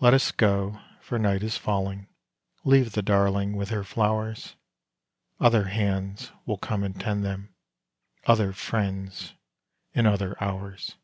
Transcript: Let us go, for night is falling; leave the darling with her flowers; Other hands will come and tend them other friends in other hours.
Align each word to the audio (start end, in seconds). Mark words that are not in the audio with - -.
Let 0.00 0.14
us 0.14 0.32
go, 0.32 0.80
for 1.02 1.18
night 1.18 1.42
is 1.42 1.58
falling; 1.58 2.08
leave 2.64 2.92
the 2.92 3.02
darling 3.02 3.54
with 3.58 3.68
her 3.68 3.84
flowers; 3.84 4.56
Other 5.38 5.64
hands 5.64 6.32
will 6.46 6.56
come 6.56 6.82
and 6.82 6.98
tend 6.98 7.22
them 7.26 7.54
other 8.24 8.54
friends 8.54 9.34
in 9.92 10.06
other 10.06 10.34
hours. 10.42 10.96